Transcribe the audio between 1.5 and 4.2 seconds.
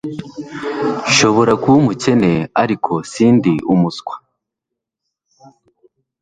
kuba umukene ariko sindi umuswa